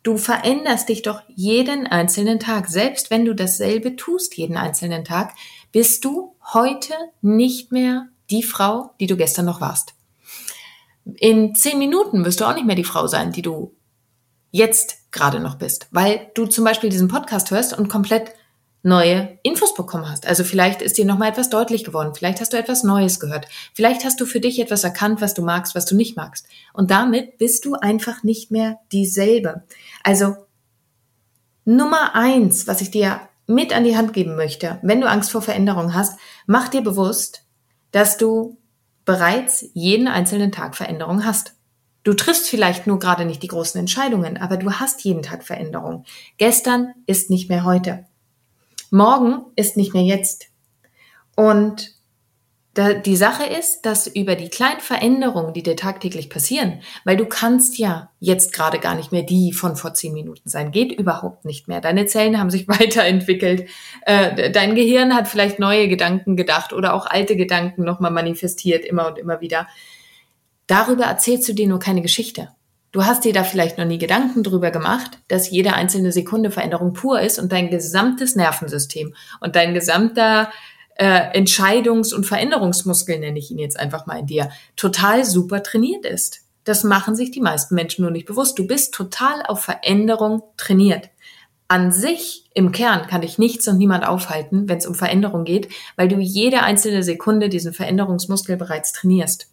[0.04, 2.68] Du veränderst dich doch jeden einzelnen Tag.
[2.68, 5.34] Selbst wenn du dasselbe tust jeden einzelnen Tag,
[5.72, 9.94] bist du heute nicht mehr die Frau, die du gestern noch warst.
[11.06, 13.72] In zehn Minuten wirst du auch nicht mehr die Frau sein, die du
[14.54, 18.32] jetzt gerade noch bist, weil du zum Beispiel diesen Podcast hörst und komplett
[18.84, 20.28] neue Infos bekommen hast.
[20.28, 24.06] Also vielleicht ist dir nochmal etwas deutlich geworden, vielleicht hast du etwas Neues gehört, vielleicht
[24.06, 26.48] hast du für dich etwas erkannt, was du magst, was du nicht magst.
[26.72, 29.64] Und damit bist du einfach nicht mehr dieselbe.
[30.04, 30.36] Also
[31.66, 35.42] Nummer eins, was ich dir mit an die Hand geben möchte, wenn du Angst vor
[35.42, 37.46] Veränderung hast, mach dir bewusst,
[37.92, 38.58] dass du
[39.06, 41.56] bereits jeden einzelnen Tag Veränderung hast.
[42.04, 46.06] Du triffst vielleicht nur gerade nicht die großen Entscheidungen, aber du hast jeden Tag Veränderung.
[46.38, 48.06] Gestern ist nicht mehr heute.
[48.92, 50.48] Morgen ist nicht mehr jetzt.
[51.36, 51.94] Und
[52.76, 57.78] die Sache ist, dass über die kleinen Veränderungen, die dir tagtäglich passieren, weil du kannst
[57.78, 61.68] ja jetzt gerade gar nicht mehr die von vor zehn Minuten sein, geht überhaupt nicht
[61.68, 61.82] mehr.
[61.82, 63.70] Deine Zellen haben sich weiterentwickelt,
[64.08, 69.08] äh, dein Gehirn hat vielleicht neue Gedanken gedacht oder auch alte Gedanken nochmal manifestiert, immer
[69.08, 69.68] und immer wieder.
[70.74, 72.50] Darüber erzählst du dir nur keine Geschichte.
[72.92, 76.94] Du hast dir da vielleicht noch nie Gedanken drüber gemacht, dass jede einzelne Sekunde Veränderung
[76.94, 80.52] pur ist und dein gesamtes Nervensystem und dein gesamter
[80.96, 86.08] äh, Entscheidungs- und Veränderungsmuskel, nenne ich ihn jetzt einfach mal in dir, total super trainiert
[86.08, 86.40] ist.
[86.64, 88.58] Das machen sich die meisten Menschen nur nicht bewusst.
[88.58, 91.12] Du bist total auf Veränderung trainiert.
[91.68, 95.72] An sich im Kern kann dich nichts und niemand aufhalten, wenn es um Veränderung geht,
[95.98, 99.53] weil du jede einzelne Sekunde diesen Veränderungsmuskel bereits trainierst.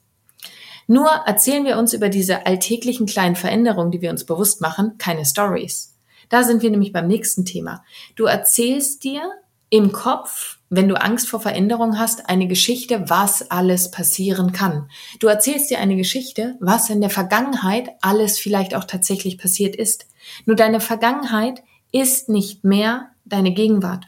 [0.90, 5.24] Nur erzählen wir uns über diese alltäglichen kleinen Veränderungen, die wir uns bewusst machen, keine
[5.24, 5.96] Stories.
[6.30, 7.84] Da sind wir nämlich beim nächsten Thema.
[8.16, 9.22] Du erzählst dir
[9.68, 14.90] im Kopf, wenn du Angst vor Veränderung hast, eine Geschichte, was alles passieren kann.
[15.20, 20.06] Du erzählst dir eine Geschichte, was in der Vergangenheit alles vielleicht auch tatsächlich passiert ist.
[20.44, 24.06] Nur deine Vergangenheit ist nicht mehr deine Gegenwart.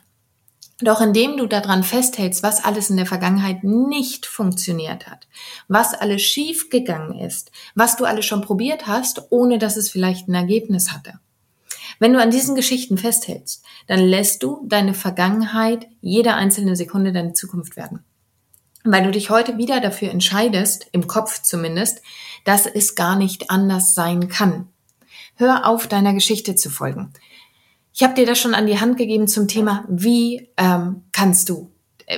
[0.83, 5.29] Doch indem du daran festhältst, was alles in der Vergangenheit nicht funktioniert hat,
[5.68, 10.29] was alles schief gegangen ist, was du alles schon probiert hast, ohne dass es vielleicht
[10.29, 11.21] ein Ergebnis hatte,
[12.03, 17.33] wenn du an diesen Geschichten festhältst, dann lässt du deine Vergangenheit jede einzelne Sekunde deine
[17.33, 18.05] Zukunft werden.
[18.83, 22.03] Weil du dich heute wieder dafür entscheidest, im Kopf zumindest,
[22.45, 24.68] dass es gar nicht anders sein kann.
[25.37, 27.12] Hör auf, deiner Geschichte zu folgen.
[27.94, 31.70] Ich habe dir das schon an die Hand gegeben zum Thema, wie ähm, kannst du,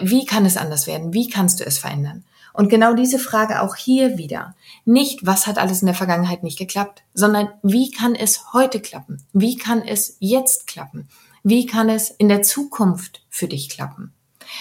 [0.02, 2.24] wie kann es anders werden, wie kannst du es verändern?
[2.52, 4.54] Und genau diese Frage auch hier wieder.
[4.84, 9.24] Nicht, was hat alles in der Vergangenheit nicht geklappt, sondern wie kann es heute klappen?
[9.32, 11.08] Wie kann es jetzt klappen?
[11.42, 14.12] Wie kann es in der Zukunft für dich klappen?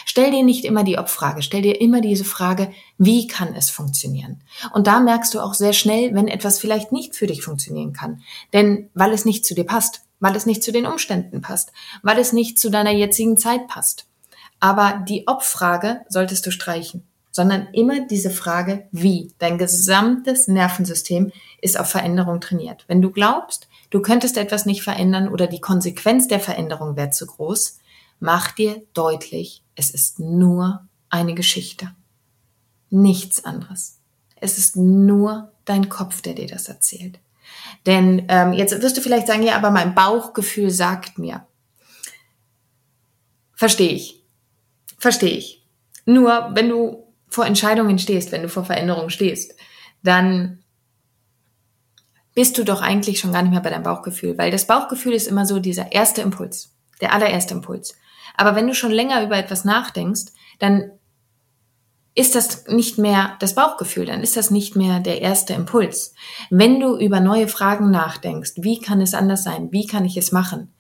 [0.05, 4.41] Stell dir nicht immer die Obfrage, stell dir immer diese Frage, wie kann es funktionieren?
[4.73, 8.21] Und da merkst du auch sehr schnell, wenn etwas vielleicht nicht für dich funktionieren kann.
[8.53, 12.17] Denn weil es nicht zu dir passt, weil es nicht zu den Umständen passt, weil
[12.17, 14.07] es nicht zu deiner jetzigen Zeit passt.
[14.59, 19.33] Aber die Obfrage solltest du streichen sondern immer diese Frage, wie.
[19.39, 21.31] Dein gesamtes Nervensystem
[21.61, 22.85] ist auf Veränderung trainiert.
[22.87, 27.25] Wenn du glaubst, du könntest etwas nicht verändern oder die Konsequenz der Veränderung wäre zu
[27.25, 27.79] groß,
[28.19, 31.91] mach dir deutlich, es ist nur eine Geschichte.
[32.91, 33.97] Nichts anderes.
[34.35, 37.17] Es ist nur dein Kopf, der dir das erzählt.
[37.85, 41.45] Denn ähm, jetzt wirst du vielleicht sagen, ja, aber mein Bauchgefühl sagt mir.
[43.53, 44.23] Verstehe ich.
[44.97, 45.65] Verstehe ich.
[46.05, 49.55] Nur wenn du vor Entscheidungen stehst, wenn du vor Veränderungen stehst,
[50.03, 50.63] dann
[52.35, 55.27] bist du doch eigentlich schon gar nicht mehr bei deinem Bauchgefühl, weil das Bauchgefühl ist
[55.27, 57.95] immer so dieser erste Impuls, der allererste Impuls.
[58.35, 60.91] Aber wenn du schon länger über etwas nachdenkst, dann
[62.15, 66.13] ist das nicht mehr das Bauchgefühl, dann ist das nicht mehr der erste Impuls.
[66.49, 70.31] Wenn du über neue Fragen nachdenkst, wie kann es anders sein, wie kann ich es
[70.31, 70.73] machen,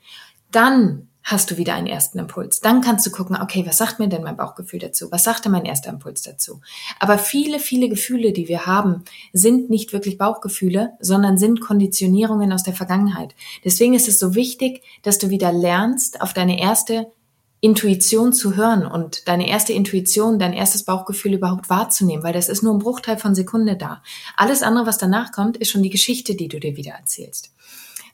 [0.51, 2.59] dann hast du wieder einen ersten Impuls.
[2.59, 5.09] Dann kannst du gucken, okay, was sagt mir denn mein Bauchgefühl dazu?
[5.11, 6.59] Was sagte mein erster Impuls dazu?
[6.99, 12.63] Aber viele, viele Gefühle, die wir haben, sind nicht wirklich Bauchgefühle, sondern sind Konditionierungen aus
[12.63, 13.35] der Vergangenheit.
[13.63, 17.07] Deswegen ist es so wichtig, dass du wieder lernst, auf deine erste
[17.63, 22.61] Intuition zu hören und deine erste Intuition, dein erstes Bauchgefühl überhaupt wahrzunehmen, weil das ist
[22.61, 24.03] nur ein Bruchteil von Sekunde da.
[24.35, 27.53] Alles andere, was danach kommt, ist schon die Geschichte, die du dir wieder erzählst.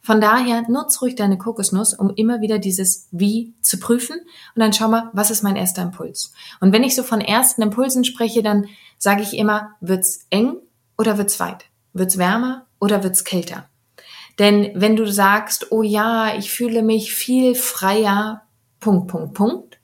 [0.03, 4.17] Von daher nutz ruhig deine Kokosnuss, um immer wieder dieses Wie zu prüfen
[4.53, 6.31] und dann schau mal, was ist mein erster Impuls.
[6.62, 8.67] Und wenn ich so von ersten Impulsen spreche, dann
[8.99, 10.57] sage ich immer, wird's eng
[10.95, 11.65] oder wird's weit?
[11.93, 13.67] Wird's wärmer oder wird's kälter?
[14.38, 18.43] Denn wenn du sagst, oh ja, ich fühle mich viel freier,
[18.79, 19.79] Punkt, Punkt, Punkt,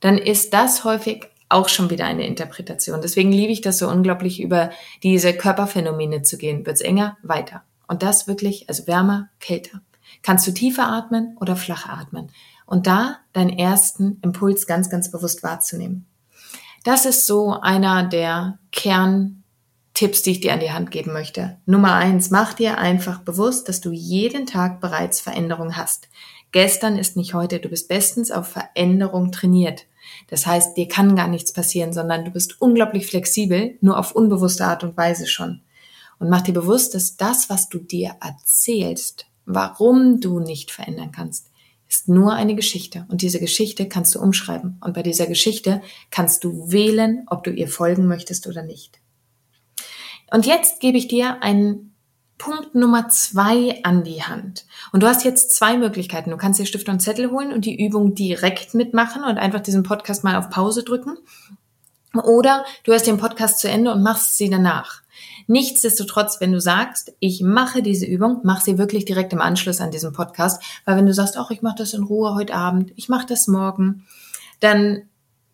[0.00, 3.00] dann ist das häufig auch schon wieder eine Interpretation.
[3.02, 4.70] Deswegen liebe ich das so unglaublich, über
[5.02, 6.64] diese Körperphänomene zu gehen.
[6.64, 7.64] Wird's enger, weiter.
[7.88, 9.80] Und das wirklich, also wärmer, kälter.
[10.22, 12.30] Kannst du tiefer atmen oder flacher atmen?
[12.66, 16.06] Und da deinen ersten Impuls ganz, ganz bewusst wahrzunehmen.
[16.84, 21.58] Das ist so einer der Kerntipps, die ich dir an die Hand geben möchte.
[21.66, 26.08] Nummer eins, mach dir einfach bewusst, dass du jeden Tag bereits Veränderung hast.
[26.52, 29.86] Gestern ist nicht heute, du bist bestens auf Veränderung trainiert.
[30.28, 34.64] Das heißt, dir kann gar nichts passieren, sondern du bist unglaublich flexibel, nur auf unbewusste
[34.64, 35.60] Art und Weise schon.
[36.18, 41.50] Und mach dir bewusst, dass das, was du dir erzählst, warum du nicht verändern kannst,
[41.88, 43.06] ist nur eine Geschichte.
[43.08, 44.78] Und diese Geschichte kannst du umschreiben.
[44.80, 49.00] Und bei dieser Geschichte kannst du wählen, ob du ihr folgen möchtest oder nicht.
[50.30, 51.89] Und jetzt gebe ich dir einen
[52.40, 54.64] Punkt Nummer zwei an die Hand.
[54.92, 56.30] Und du hast jetzt zwei Möglichkeiten.
[56.30, 59.82] Du kannst dir Stift und Zettel holen und die Übung direkt mitmachen und einfach diesen
[59.82, 61.18] Podcast mal auf Pause drücken.
[62.14, 65.02] Oder du hörst den Podcast zu Ende und machst sie danach.
[65.48, 69.90] Nichtsdestotrotz, wenn du sagst, ich mache diese Übung, mach sie wirklich direkt im Anschluss an
[69.90, 73.10] diesen Podcast, weil wenn du sagst, ach, ich mache das in Ruhe heute Abend, ich
[73.10, 74.06] mache das morgen,
[74.60, 75.02] dann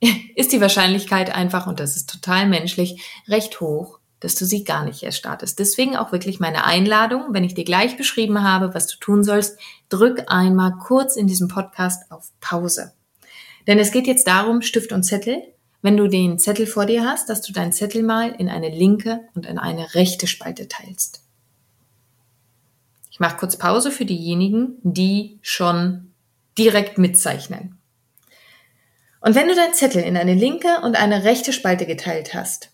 [0.37, 4.85] ist die Wahrscheinlichkeit einfach, und das ist total menschlich, recht hoch, dass du sie gar
[4.85, 5.61] nicht erst startest.
[5.61, 9.57] Deswegen auch wirklich meine Einladung, wenn ich dir gleich beschrieben habe, was du tun sollst,
[9.89, 12.93] drück einmal kurz in diesem Podcast auf Pause.
[13.69, 15.41] Denn es geht jetzt darum, Stift und Zettel,
[15.81, 19.21] wenn du den Zettel vor dir hast, dass du deinen Zettel mal in eine linke
[19.37, 21.23] und in eine rechte Spalte teilst.
[23.13, 26.13] Ich mache kurz Pause für diejenigen, die schon
[26.59, 27.79] direkt mitzeichnen.
[29.21, 32.73] Und wenn du deinen Zettel in eine linke und eine rechte Spalte geteilt hast,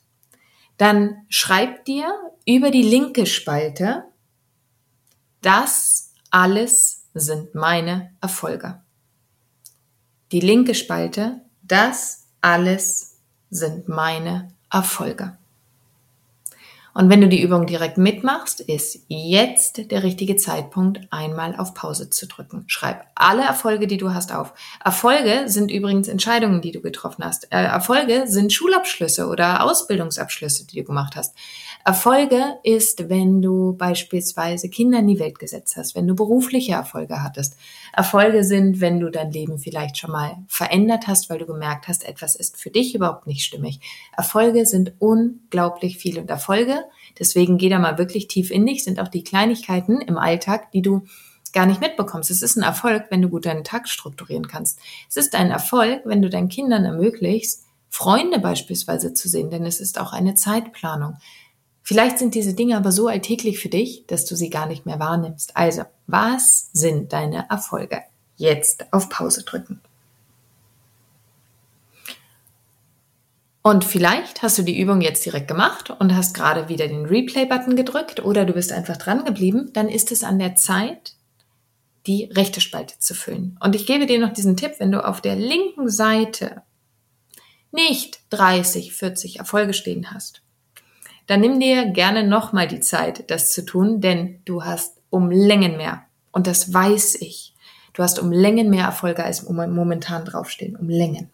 [0.76, 2.12] dann schreib dir
[2.46, 4.04] über die linke Spalte,
[5.40, 8.82] das alles sind meine Erfolge.
[10.32, 13.18] Die linke Spalte, das alles
[13.50, 15.36] sind meine Erfolge.
[16.94, 22.10] Und wenn du die Übung direkt mitmachst, ist jetzt der richtige Zeitpunkt, einmal auf Pause
[22.10, 22.64] zu drücken.
[22.66, 24.52] Schreib alle Erfolge, die du hast, auf.
[24.84, 27.50] Erfolge sind übrigens Entscheidungen, die du getroffen hast.
[27.50, 31.34] Äh, Erfolge sind Schulabschlüsse oder Ausbildungsabschlüsse, die du gemacht hast.
[31.84, 37.22] Erfolge ist, wenn du beispielsweise Kinder in die Welt gesetzt hast, wenn du berufliche Erfolge
[37.22, 37.56] hattest.
[37.92, 42.06] Erfolge sind, wenn du dein Leben vielleicht schon mal verändert hast, weil du gemerkt hast,
[42.06, 43.80] etwas ist für dich überhaupt nicht stimmig.
[44.16, 46.81] Erfolge sind unglaublich viel und Erfolge,
[47.18, 50.82] deswegen geh da mal wirklich tief in dich, sind auch die Kleinigkeiten im Alltag, die
[50.82, 51.02] du
[51.52, 52.30] gar nicht mitbekommst.
[52.30, 54.78] Es ist ein Erfolg, wenn du gut deinen Tag strukturieren kannst.
[55.08, 59.78] Es ist ein Erfolg, wenn du deinen Kindern ermöglichst, Freunde beispielsweise zu sehen, denn es
[59.78, 61.18] ist auch eine Zeitplanung.
[61.82, 64.98] Vielleicht sind diese Dinge aber so alltäglich für dich, dass du sie gar nicht mehr
[64.98, 65.56] wahrnimmst.
[65.56, 68.02] Also, was sind deine Erfolge?
[68.36, 69.80] Jetzt auf Pause drücken.
[73.62, 77.76] Und vielleicht hast du die Übung jetzt direkt gemacht und hast gerade wieder den Replay-Button
[77.76, 81.14] gedrückt oder du bist einfach dran geblieben, dann ist es an der Zeit,
[82.08, 83.56] die rechte Spalte zu füllen.
[83.62, 86.62] Und ich gebe dir noch diesen Tipp, wenn du auf der linken Seite
[87.70, 90.42] nicht 30, 40 Erfolge stehen hast,
[91.28, 95.76] dann nimm dir gerne nochmal die Zeit, das zu tun, denn du hast um Längen
[95.76, 96.04] mehr.
[96.32, 97.54] Und das weiß ich.
[97.92, 100.76] Du hast um Längen mehr Erfolge als momentan draufstehen.
[100.76, 101.30] Um Längen.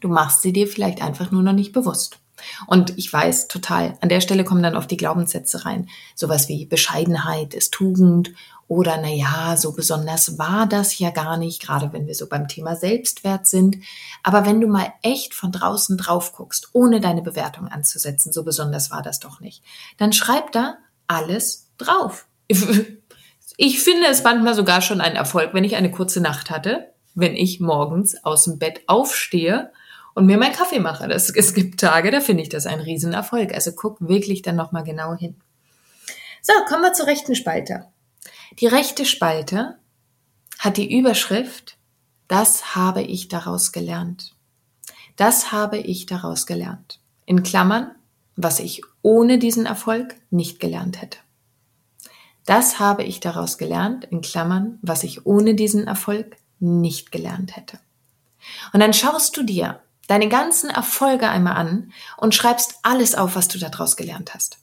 [0.00, 2.18] Du machst sie dir vielleicht einfach nur noch nicht bewusst.
[2.66, 5.88] Und ich weiß total, an der Stelle kommen dann oft die Glaubenssätze rein.
[6.14, 8.32] Sowas wie Bescheidenheit ist Tugend
[8.68, 12.48] oder na ja, so besonders war das ja gar nicht, gerade wenn wir so beim
[12.48, 13.78] Thema Selbstwert sind.
[14.22, 18.90] Aber wenn du mal echt von draußen drauf guckst, ohne deine Bewertung anzusetzen, so besonders
[18.90, 19.62] war das doch nicht,
[19.96, 22.26] dann schreib da alles drauf.
[23.60, 27.34] Ich finde es manchmal sogar schon ein Erfolg, wenn ich eine kurze Nacht hatte, wenn
[27.34, 29.72] ich morgens aus dem Bett aufstehe
[30.18, 31.06] und mir meinen Kaffee mache.
[31.06, 33.54] Das, es gibt Tage, da finde ich das ein Riesenerfolg.
[33.54, 35.36] Also guck wirklich dann nochmal genau hin.
[36.42, 37.86] So, kommen wir zur rechten Spalte.
[38.58, 39.78] Die rechte Spalte
[40.58, 41.76] hat die Überschrift,
[42.26, 44.34] das habe ich daraus gelernt.
[45.14, 46.98] Das habe ich daraus gelernt.
[47.24, 47.94] In Klammern,
[48.34, 51.18] was ich ohne diesen Erfolg nicht gelernt hätte.
[52.44, 57.78] Das habe ich daraus gelernt, in Klammern, was ich ohne diesen Erfolg nicht gelernt hätte.
[58.72, 63.46] Und dann schaust du dir deine ganzen Erfolge einmal an und schreibst alles auf, was
[63.46, 64.58] du daraus gelernt hast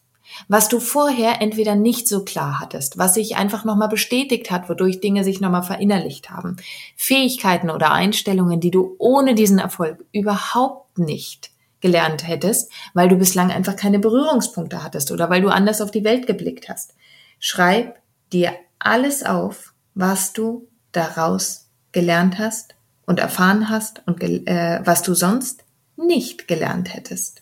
[0.48, 5.00] was du vorher entweder nicht so klar hattest, was sich einfach nochmal bestätigt hat, wodurch
[5.00, 6.58] Dinge sich nochmal verinnerlicht haben,
[6.96, 13.52] Fähigkeiten oder Einstellungen, die du ohne diesen Erfolg überhaupt nicht gelernt hättest, weil du bislang
[13.52, 16.96] einfach keine Berührungspunkte hattest oder weil du anders auf die Welt geblickt hast.
[17.40, 18.00] Schreib
[18.34, 22.75] dir alles auf, was du daraus gelernt hast
[23.06, 25.64] und erfahren hast und äh, was du sonst
[25.96, 27.42] nicht gelernt hättest.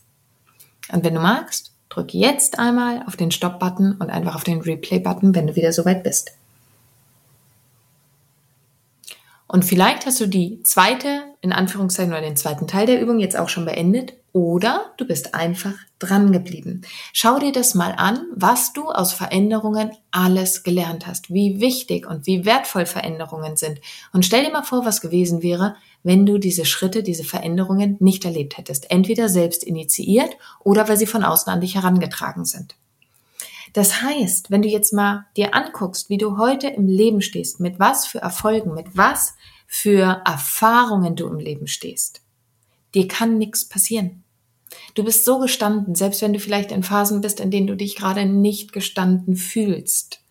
[0.91, 5.35] Und wenn du magst, Drück jetzt einmal auf den Stop-Button und einfach auf den Replay-Button,
[5.35, 6.31] wenn du wieder soweit bist.
[9.53, 13.37] Und vielleicht hast du die zweite, in Anführungszeichen, oder den zweiten Teil der Übung jetzt
[13.37, 16.81] auch schon beendet oder du bist einfach dran geblieben.
[17.13, 22.25] Schau dir das mal an, was du aus Veränderungen alles gelernt hast, wie wichtig und
[22.25, 23.79] wie wertvoll Veränderungen sind.
[24.11, 28.25] Und stell dir mal vor, was gewesen wäre, wenn du diese Schritte, diese Veränderungen nicht
[28.25, 28.89] erlebt hättest.
[28.89, 30.31] Entweder selbst initiiert
[30.63, 32.73] oder weil sie von außen an dich herangetragen sind.
[33.73, 37.79] Das heißt, wenn du jetzt mal dir anguckst, wie du heute im Leben stehst, mit
[37.79, 39.33] was für Erfolgen, mit was
[39.67, 42.21] für Erfahrungen du im Leben stehst,
[42.93, 44.23] dir kann nichts passieren.
[44.93, 47.95] Du bist so gestanden, selbst wenn du vielleicht in Phasen bist, in denen du dich
[47.95, 50.22] gerade nicht gestanden fühlst.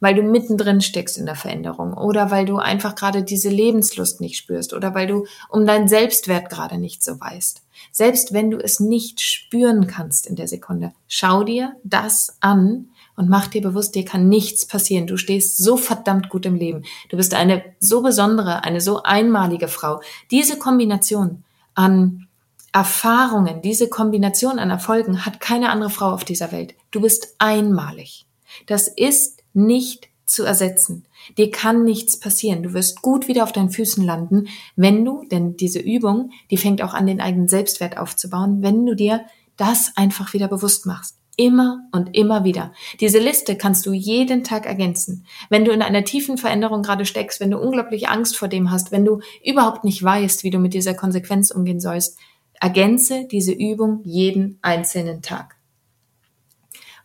[0.00, 4.36] Weil du mittendrin steckst in der Veränderung oder weil du einfach gerade diese Lebenslust nicht
[4.36, 7.62] spürst oder weil du um deinen Selbstwert gerade nicht so weißt.
[7.92, 13.28] Selbst wenn du es nicht spüren kannst in der Sekunde, schau dir das an und
[13.28, 15.06] mach dir bewusst, dir kann nichts passieren.
[15.06, 16.84] Du stehst so verdammt gut im Leben.
[17.10, 20.00] Du bist eine so besondere, eine so einmalige Frau.
[20.30, 22.26] Diese Kombination an
[22.72, 26.74] Erfahrungen, diese Kombination an Erfolgen hat keine andere Frau auf dieser Welt.
[26.92, 28.26] Du bist einmalig.
[28.66, 31.04] Das ist nicht zu ersetzen.
[31.36, 32.62] Dir kann nichts passieren.
[32.62, 36.82] Du wirst gut wieder auf deinen Füßen landen, wenn du, denn diese Übung, die fängt
[36.82, 39.24] auch an, den eigenen Selbstwert aufzubauen, wenn du dir
[39.56, 41.16] das einfach wieder bewusst machst.
[41.36, 42.72] Immer und immer wieder.
[43.00, 45.26] Diese Liste kannst du jeden Tag ergänzen.
[45.48, 48.92] Wenn du in einer tiefen Veränderung gerade steckst, wenn du unglaublich Angst vor dem hast,
[48.92, 52.18] wenn du überhaupt nicht weißt, wie du mit dieser Konsequenz umgehen sollst,
[52.60, 55.56] ergänze diese Übung jeden einzelnen Tag.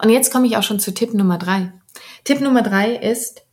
[0.01, 1.71] Und jetzt komme ich auch schon zu Tipp Nummer drei.
[2.25, 3.43] Tipp Nummer drei ist,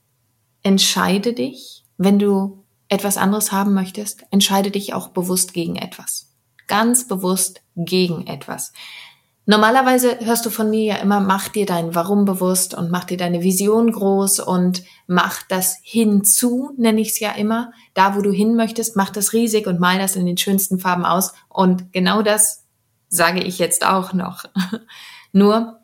[0.62, 6.32] entscheide dich, wenn du etwas anderes haben möchtest, entscheide dich auch bewusst gegen etwas.
[6.68, 8.72] Ganz bewusst gegen etwas.
[9.44, 13.18] Normalerweise hörst du von mir ja immer, mach dir dein Warum bewusst und mach dir
[13.18, 17.72] deine Vision groß und mach das hinzu, nenne ich es ja immer.
[17.92, 21.04] Da, wo du hin möchtest, mach das riesig und mal das in den schönsten Farben
[21.04, 21.34] aus.
[21.48, 22.64] Und genau das
[23.08, 24.44] sage ich jetzt auch noch.
[25.32, 25.81] Nur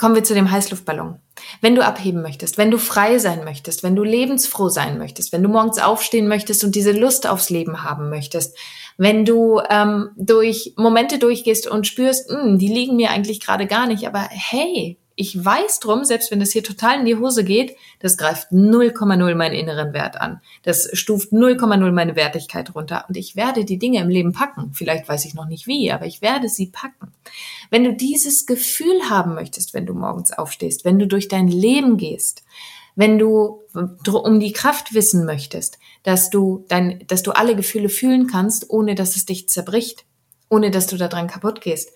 [0.00, 1.18] kommen wir zu dem Heißluftballon.
[1.60, 5.42] Wenn du abheben möchtest, wenn du frei sein möchtest, wenn du lebensfroh sein möchtest, wenn
[5.42, 8.56] du morgens aufstehen möchtest und diese Lust aufs Leben haben möchtest,
[8.96, 13.66] wenn du ähm, durch Momente durchgehst und spürst, mh, hm, die liegen mir eigentlich gerade
[13.66, 17.44] gar nicht, aber hey, ich weiß drum, selbst wenn das hier total in die Hose
[17.44, 20.40] geht, das greift 0,0 meinen inneren Wert an.
[20.62, 23.04] Das stuft 0,0 meine Wertigkeit runter.
[23.06, 24.72] Und ich werde die Dinge im Leben packen.
[24.72, 27.12] Vielleicht weiß ich noch nicht wie, aber ich werde sie packen.
[27.68, 31.98] Wenn du dieses Gefühl haben möchtest, wenn du morgens aufstehst, wenn du durch dein Leben
[31.98, 32.42] gehst,
[32.96, 38.26] wenn du um die Kraft wissen möchtest, dass du dein, dass du alle Gefühle fühlen
[38.26, 40.06] kannst, ohne dass es dich zerbricht,
[40.48, 41.92] ohne dass du daran kaputt gehst,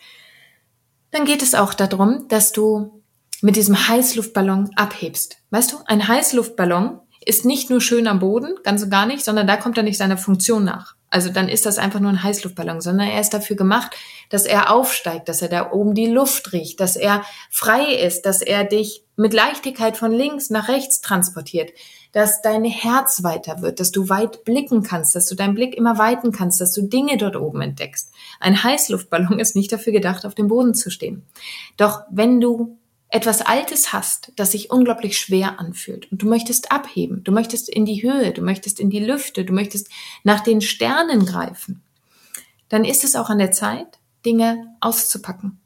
[1.11, 3.01] dann geht es auch darum, dass du
[3.45, 5.37] mit diesem Heißluftballon abhebst.
[5.51, 9.47] Weißt du, ein Heißluftballon ist nicht nur schön am Boden, ganz und gar nicht, sondern
[9.47, 10.95] da kommt er nicht seiner Funktion nach.
[11.11, 13.95] Also dann ist das einfach nur ein Heißluftballon, sondern er ist dafür gemacht,
[14.31, 18.41] dass er aufsteigt, dass er da oben die Luft riecht, dass er frei ist, dass
[18.41, 21.71] er dich mit Leichtigkeit von links nach rechts transportiert,
[22.13, 25.99] dass dein Herz weiter wird, dass du weit blicken kannst, dass du deinen Blick immer
[25.99, 28.11] weiten kannst, dass du Dinge dort oben entdeckst.
[28.41, 31.27] Ein Heißluftballon ist nicht dafür gedacht, auf dem Boden zu stehen.
[31.77, 32.79] Doch wenn du
[33.15, 36.11] etwas Altes hast, das sich unglaublich schwer anfühlt.
[36.11, 39.53] Und du möchtest abheben, du möchtest in die Höhe, du möchtest in die Lüfte, du
[39.53, 39.89] möchtest
[40.25, 41.81] nach den Sternen greifen,
[42.69, 45.61] dann ist es auch an der Zeit, Dinge auszupacken,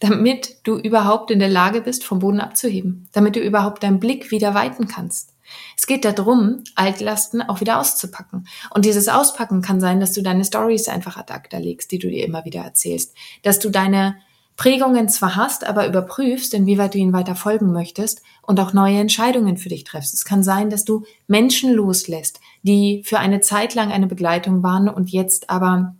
[0.00, 4.32] damit du überhaupt in der Lage bist, vom Boden abzuheben, damit du überhaupt deinen Blick
[4.32, 5.34] wieder weiten kannst.
[5.76, 8.48] Es geht darum, Altlasten auch wieder auszupacken.
[8.74, 12.08] Und dieses Auspacken kann sein, dass du deine Stories einfach ad acta legst, die du
[12.08, 14.16] dir immer wieder erzählst, dass du deine
[14.58, 19.56] Prägungen zwar hast, aber überprüfst, inwieweit du ihnen weiter folgen möchtest und auch neue Entscheidungen
[19.56, 20.12] für dich treffst.
[20.12, 24.88] Es kann sein, dass du Menschen loslässt, die für eine Zeit lang eine Begleitung waren
[24.88, 25.94] und jetzt aber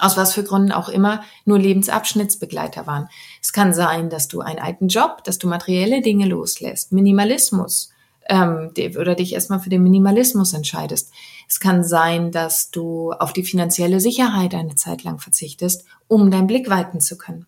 [0.00, 3.08] aus was für Gründen auch immer nur Lebensabschnittsbegleiter waren.
[3.40, 7.90] Es kann sein, dass du einen alten Job, dass du materielle Dinge loslässt, Minimalismus
[8.28, 8.70] ähm,
[9.00, 11.10] oder dich erstmal für den Minimalismus entscheidest.
[11.48, 16.48] Es kann sein, dass du auf die finanzielle Sicherheit eine Zeit lang verzichtest, um deinen
[16.48, 17.46] Blick weiten zu können.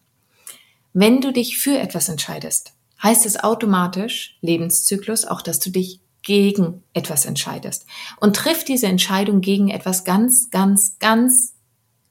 [0.92, 2.72] Wenn du dich für etwas entscheidest,
[3.02, 7.86] heißt es automatisch, Lebenszyklus, auch dass du dich gegen etwas entscheidest.
[8.20, 11.54] Und triff diese Entscheidung gegen etwas ganz, ganz, ganz,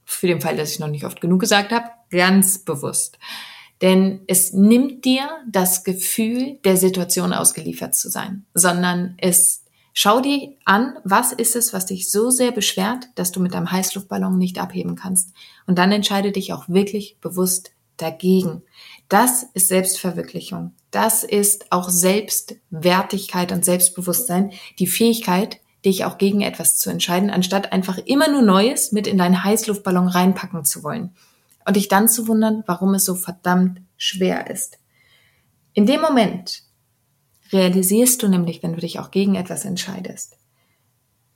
[0.06, 3.20] für den Fall, dass ich noch nicht oft genug gesagt habe, ganz bewusst.
[3.82, 9.64] Denn es nimmt dir das Gefühl, der Situation ausgeliefert zu sein, sondern es
[9.94, 13.72] schau dir an, was ist es, was dich so sehr beschwert, dass du mit deinem
[13.72, 15.34] Heißluftballon nicht abheben kannst.
[15.68, 18.64] Und dann entscheide dich auch wirklich bewusst dagegen.
[19.08, 20.74] Das ist Selbstverwirklichung.
[20.92, 27.72] Das ist auch Selbstwertigkeit und Selbstbewusstsein, die Fähigkeit, dich auch gegen etwas zu entscheiden, anstatt
[27.72, 31.16] einfach immer nur Neues mit in deinen Heißluftballon reinpacken zu wollen
[31.66, 34.80] und dich dann zu wundern, warum es so verdammt schwer ist.
[35.74, 36.64] In dem Moment
[37.52, 40.38] realisierst du nämlich, wenn du dich auch gegen etwas entscheidest,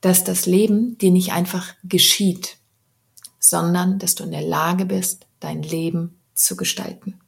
[0.01, 2.57] dass das Leben dir nicht einfach geschieht,
[3.39, 7.19] sondern dass du in der Lage bist, dein Leben zu gestalten.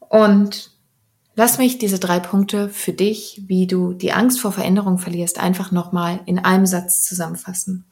[0.00, 0.70] Und
[1.34, 5.72] lass mich diese drei Punkte für dich, wie du die Angst vor Veränderung verlierst, einfach
[5.72, 7.84] nochmal in einem Satz zusammenfassen.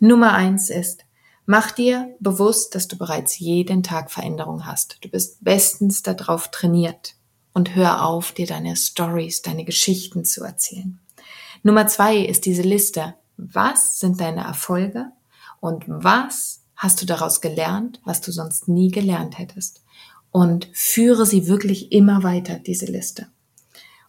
[0.00, 1.04] Nummer eins ist,
[1.46, 4.98] mach dir bewusst, dass du bereits jeden Tag Veränderung hast.
[5.02, 7.14] Du bist bestens darauf trainiert.
[7.54, 11.00] und hör auf, dir deine Stories, deine Geschichten zu erzählen.
[11.64, 13.14] Nummer zwei ist diese Liste.
[13.36, 15.06] Was sind deine Erfolge
[15.58, 19.82] und was hast du daraus gelernt, was du sonst nie gelernt hättest?
[20.30, 23.26] Und führe sie wirklich immer weiter, diese Liste.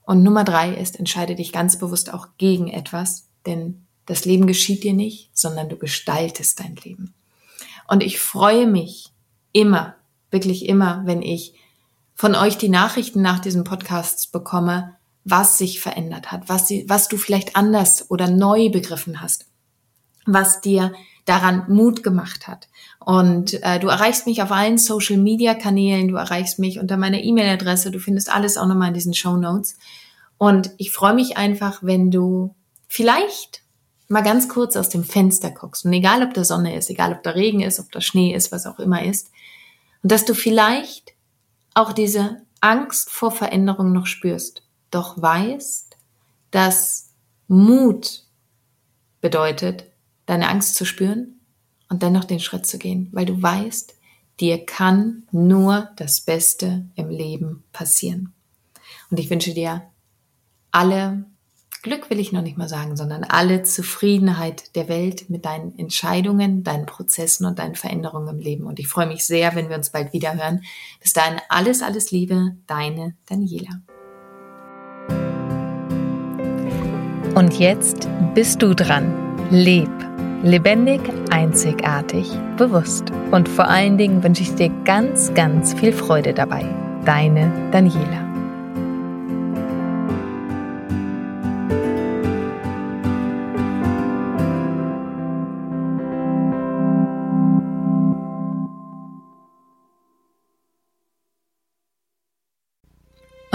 [0.04, 4.84] Und Nummer drei ist, entscheide dich ganz bewusst auch gegen etwas, denn das Leben geschieht
[4.84, 7.14] dir nicht, sondern du gestaltest dein Leben.
[7.88, 9.12] Und ich freue mich
[9.52, 9.96] immer,
[10.30, 11.54] wirklich immer, wenn ich
[12.14, 17.08] von euch die Nachrichten nach diesen Podcasts bekomme, was sich verändert hat, was, sie, was
[17.08, 19.48] du vielleicht anders oder neu begriffen hast,
[20.26, 20.94] was dir
[21.30, 22.68] daran Mut gemacht hat.
[23.00, 28.00] Und äh, du erreichst mich auf allen Social-Media-Kanälen, du erreichst mich unter meiner E-Mail-Adresse, du
[28.00, 29.78] findest alles auch nochmal in diesen Show Notes.
[30.40, 32.56] Und ich freue mich einfach, wenn du
[32.88, 33.62] vielleicht
[34.08, 35.86] mal ganz kurz aus dem Fenster guckst.
[35.86, 38.52] Und egal, ob da Sonne ist, egal, ob da Regen ist, ob da Schnee ist,
[38.52, 39.30] was auch immer ist.
[40.02, 41.14] Und dass du vielleicht
[41.76, 45.96] auch diese Angst vor Veränderung noch spürst, doch weißt,
[46.50, 47.12] dass
[47.48, 48.24] Mut
[49.22, 49.89] bedeutet,
[50.30, 51.40] deine Angst zu spüren
[51.90, 53.96] und dennoch den Schritt zu gehen, weil du weißt,
[54.40, 58.34] dir kann nur das Beste im Leben passieren.
[59.10, 59.82] Und ich wünsche dir
[60.72, 61.26] alle
[61.82, 66.62] Glück will ich noch nicht mal sagen, sondern alle Zufriedenheit der Welt mit deinen Entscheidungen,
[66.62, 68.66] deinen Prozessen und deinen Veränderungen im Leben.
[68.66, 70.62] Und ich freue mich sehr, wenn wir uns bald wieder hören.
[71.02, 73.80] Bis dahin alles, alles Liebe, deine Daniela.
[77.34, 79.48] Und jetzt bist du dran.
[79.50, 80.09] Leb.
[80.44, 83.12] Lebendig, einzigartig, bewusst.
[83.32, 86.64] Und vor allen Dingen wünsche ich dir ganz, ganz viel Freude dabei.
[87.04, 88.29] Deine Daniela.